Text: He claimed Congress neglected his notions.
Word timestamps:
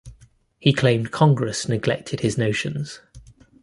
He 0.57 0.73
claimed 0.73 1.11
Congress 1.11 1.69
neglected 1.69 2.21
his 2.21 2.35
notions. 2.35 3.01